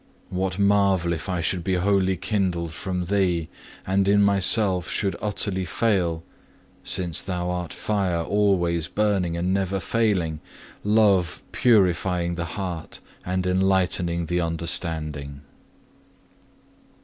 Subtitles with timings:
[0.31, 3.49] What marvel if I should be wholly kindled from Thee,
[3.85, 6.23] and in myself should utterly fail,
[6.83, 10.39] since Thou art fire always burning and never failing,
[10.83, 15.41] love purifying the heart and enlightening the understanding.